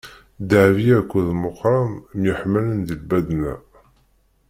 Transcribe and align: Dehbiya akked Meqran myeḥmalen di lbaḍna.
Dehbiya 0.49 0.95
akked 1.01 1.27
Meqran 1.43 1.91
myeḥmalen 2.21 2.79
di 2.87 2.95
lbaḍna. 3.01 3.53